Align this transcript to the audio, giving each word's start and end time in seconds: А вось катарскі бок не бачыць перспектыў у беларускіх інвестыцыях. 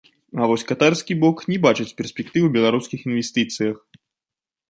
А 0.43 0.45
вось 0.51 0.63
катарскі 0.69 1.17
бок 1.23 1.43
не 1.51 1.59
бачыць 1.65 1.93
перспектыў 2.01 2.41
у 2.47 2.51
беларускіх 2.57 2.99
інвестыцыях. 3.09 3.77